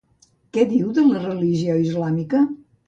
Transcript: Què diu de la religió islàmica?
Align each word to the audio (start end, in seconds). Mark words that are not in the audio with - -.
Què 0.57 0.63
diu 0.71 0.89
de 1.01 1.05
la 1.11 1.21
religió 1.29 1.79
islàmica? 1.87 2.47